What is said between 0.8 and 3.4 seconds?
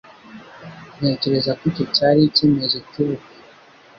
Ntekereza ko icyo cyari icyemezo cyubupfu.